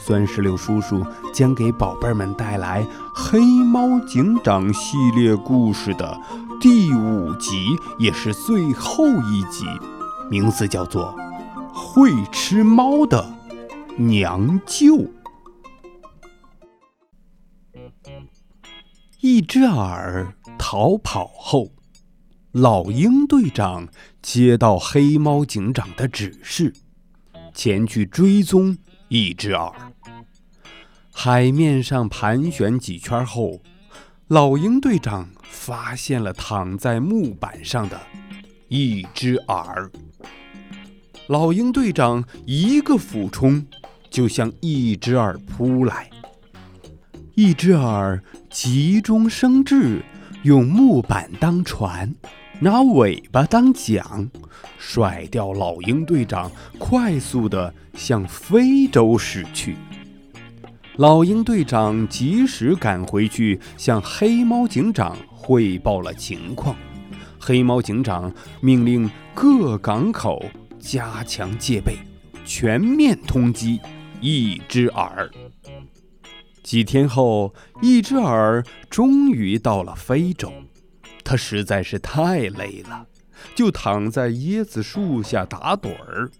[0.00, 2.82] 酸石榴叔叔将给宝贝们带来
[3.14, 6.18] 《黑猫警长》系列故事的
[6.58, 9.66] 第五集，也是最后一集，
[10.30, 11.14] 名字叫做
[11.72, 13.30] 《会吃猫的
[13.98, 14.96] 娘舅》。
[19.20, 21.72] 一只耳逃跑后，
[22.52, 23.86] 老鹰队长
[24.22, 26.72] 接到黑猫警长的指示，
[27.54, 28.78] 前去追踪。
[29.12, 29.72] 一只耳，
[31.22, 33.60] 海面上盘旋几圈后，
[34.28, 38.00] 老鹰队长发现了躺在木板上的
[38.68, 39.90] 一只耳。
[41.26, 43.66] 老鹰队长一个俯冲，
[44.08, 46.08] 就向一只耳扑来。
[47.34, 50.02] 一只耳急中生智，
[50.42, 52.14] 用木板当船。
[52.60, 54.30] 拿尾巴当桨，
[54.78, 59.76] 甩掉老鹰队长，快速地向非洲驶去。
[61.00, 66.76] 老鹰队长及时赶回去，向黑猫警长汇报了情况。
[67.38, 70.44] 黑猫警长命令各港口
[70.78, 71.96] 加强戒备，
[72.44, 73.80] 全面通缉
[74.20, 75.30] 一只耳。
[76.62, 80.52] 几天后，一只耳终于到了非洲。
[81.24, 83.06] 他实在是太累了，
[83.54, 86.30] 就躺在椰子树下打盹儿。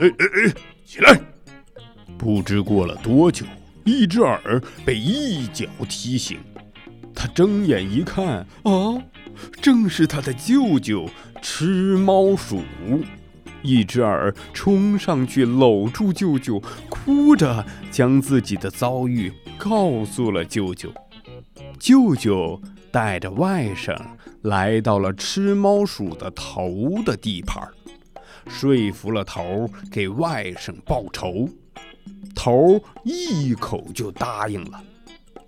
[0.00, 0.54] 哎哎哎，
[0.84, 1.20] 起来！
[2.16, 3.44] 不知过了多久，
[3.84, 6.38] 一只耳被一脚踢醒。
[7.14, 9.02] 他睁眼一看，啊，
[9.60, 11.08] 正是他的舅舅
[11.42, 12.62] 吃猫鼠。
[13.62, 20.92] 一只耳冲上去搂住舅舅，哭着将自己的遭遇告诉了舅舅。
[21.78, 23.96] 舅舅带着外甥
[24.42, 27.72] 来到了吃猫鼠的头的地盘儿，
[28.48, 31.48] 说服了头儿给外甥报仇。
[32.34, 34.82] 头儿一口就答应了，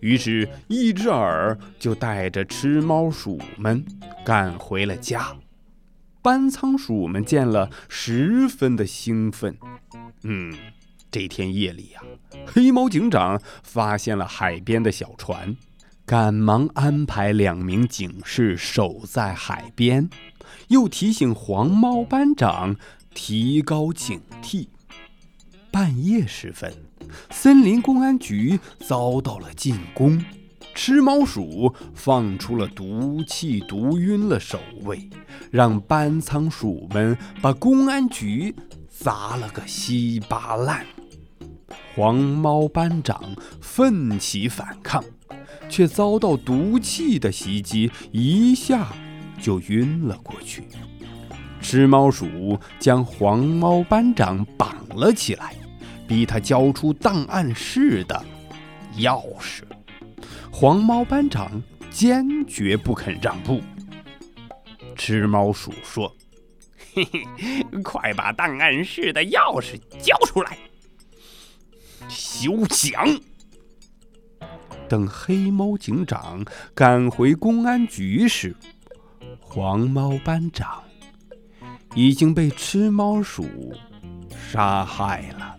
[0.00, 3.84] 于是，一只耳就带着吃猫鼠们
[4.24, 5.34] 赶回了家。
[6.22, 9.56] 班仓鼠们见了，十分的兴奋。
[10.22, 10.52] 嗯，
[11.10, 12.02] 这天夜里呀，
[12.46, 15.56] 黑猫警长发现了海边的小船，
[16.06, 20.08] 赶忙安排两名警士守在海边，
[20.68, 22.76] 又提醒黄猫班长
[23.12, 24.68] 提高警惕。
[25.72, 26.72] 半夜时分，
[27.30, 30.24] 森林公安局遭到了进攻。
[30.76, 35.10] 吃猫鼠放出了毒气，毒晕了守卫，
[35.50, 38.54] 让班仓鼠们把公安局
[38.88, 40.86] 砸了个稀巴烂。
[41.96, 45.02] 黄猫班长奋起反抗，
[45.68, 48.88] 却遭到毒气的袭击，一下
[49.40, 50.64] 就晕了过去。
[51.60, 55.54] 吃猫鼠将黄猫班长绑了起来，
[56.06, 58.24] 逼他交出档案室的
[58.98, 59.62] 钥匙。
[60.52, 63.60] 黄猫班长坚决不肯让步。
[64.96, 66.14] 吃猫鼠说
[66.94, 70.56] ：“嘿嘿，快把档案室的钥匙交出来！”
[72.08, 73.04] 休想！
[74.88, 78.54] 等黑猫警长赶回公安局时，
[79.40, 80.82] 黄猫班长
[81.94, 83.74] 已经被吃猫鼠
[84.50, 85.56] 杀害了，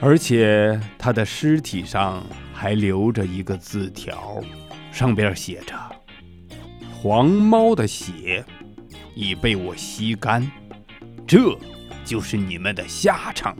[0.00, 2.22] 而且他的尸体上。
[2.58, 4.42] 还留着一个字条，
[4.90, 5.74] 上边写着
[6.90, 8.42] ：“黄猫的血
[9.14, 10.50] 已被我吸干，
[11.26, 11.54] 这
[12.02, 13.54] 就是你们的下场。”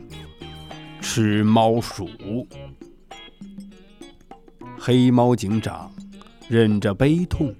[0.98, 2.08] 吃猫鼠，
[4.86, 5.92] 黑猫警长
[6.48, 7.52] 忍着悲痛，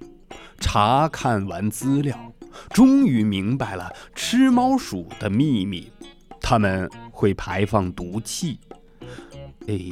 [0.61, 2.33] 查看完资料，
[2.71, 5.91] 终于明白了吃猫鼠的秘密：
[6.41, 8.61] 他们会排放毒气。
[9.67, 9.91] 哎。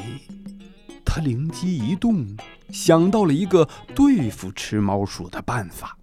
[1.05, 2.25] 他灵机一动，
[2.71, 5.99] 想到了一个对付吃猫鼠的办法。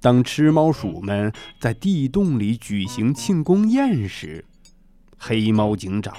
[0.00, 4.44] 当吃猫鼠们在地洞里举行庆功宴时，
[5.18, 6.16] 黑猫警长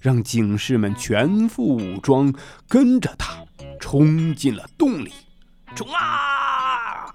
[0.00, 2.34] 让警士们全副武装，
[2.68, 3.44] 跟着他
[3.80, 5.10] 冲进了洞里。
[5.74, 7.12] 冲啊！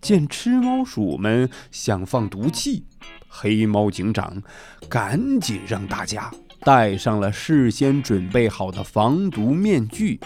[0.00, 2.84] 见吃猫鼠们想放毒气，
[3.28, 4.42] 黑猫警长
[4.88, 6.30] 赶紧让大家
[6.60, 10.20] 戴上了事先准备好的防毒面具，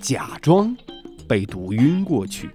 [0.00, 0.76] 假装
[1.28, 2.50] 被毒晕过去。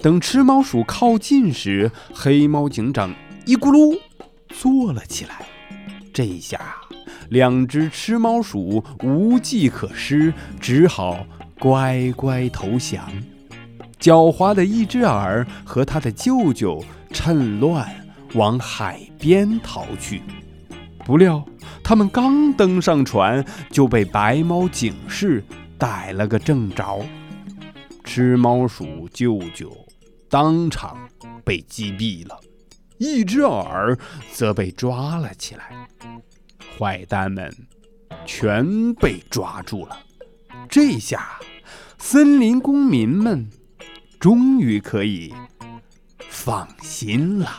[0.00, 3.14] 等吃猫鼠靠近时，黑猫警长
[3.46, 3.98] 一咕噜
[4.48, 5.46] 坐了起来。
[6.12, 6.76] 这一下，
[7.32, 11.24] 两只吃猫鼠无计可施，只好
[11.58, 13.10] 乖乖投降。
[13.98, 17.90] 狡猾的一只耳和他的舅舅趁乱
[18.34, 20.20] 往海边逃去，
[21.06, 21.42] 不料
[21.82, 25.42] 他们刚登上船，就被白猫警示
[25.78, 27.00] 逮了个正着。
[28.04, 29.74] 吃猫鼠舅舅
[30.28, 30.98] 当场
[31.42, 32.38] 被击毙了，
[32.98, 33.96] 一只耳
[34.30, 35.88] 则被抓了起来。
[36.78, 37.54] 坏蛋们
[38.24, 39.98] 全被抓住了，
[40.68, 41.38] 这下
[41.98, 43.48] 森林公民们。
[44.18, 45.34] 终于可以
[46.28, 47.50] 放心了，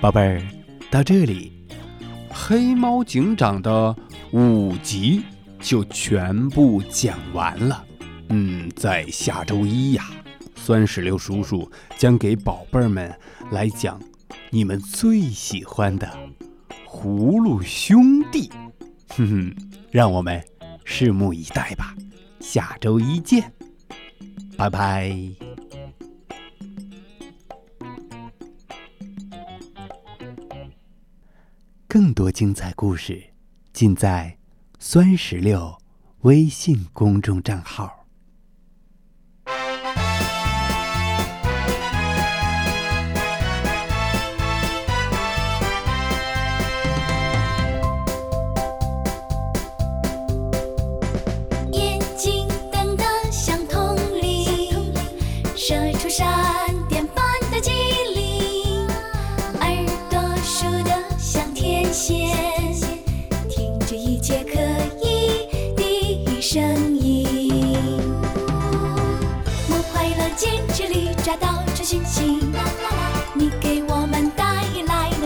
[0.00, 0.42] 宝贝儿。
[0.90, 1.52] 到这里，
[2.30, 3.94] 黑猫警长的
[4.30, 5.22] 五集
[5.60, 7.84] 就全部讲完了。
[8.30, 10.06] 嗯，在下周一呀，
[10.64, 11.68] 酸石榴叔叔
[11.98, 13.12] 将给宝贝儿们
[13.50, 14.00] 来讲
[14.50, 16.08] 你们最喜欢的。
[16.86, 18.48] 葫芦兄弟，
[19.08, 19.56] 哼哼，
[19.90, 20.40] 让我们
[20.84, 21.96] 拭目以待吧。
[22.38, 23.52] 下周一见，
[24.56, 25.12] 拜拜。
[31.88, 33.20] 更多精彩故事
[33.72, 34.38] 尽在
[34.78, 35.76] 酸石榴
[36.20, 38.01] 微信公众账号。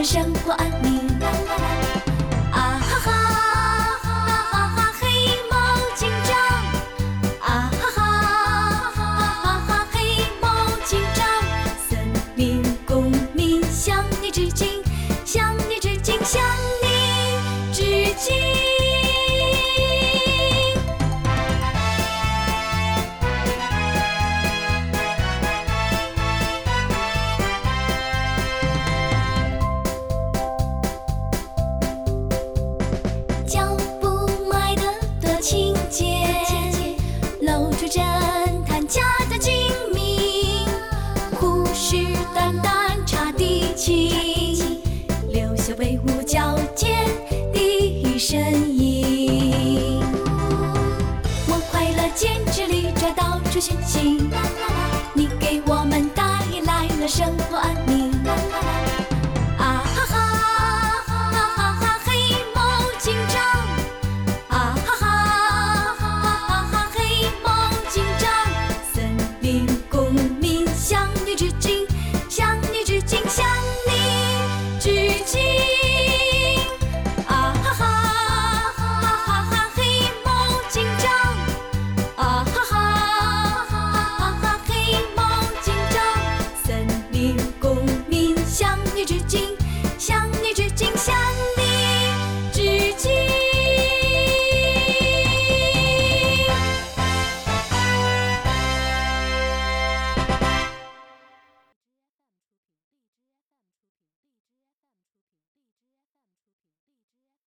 [0.07, 0.76] 生活安
[55.15, 56.23] 你给我们带
[56.67, 57.75] 来了生活安